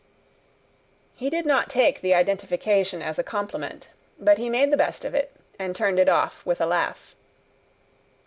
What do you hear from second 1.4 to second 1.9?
not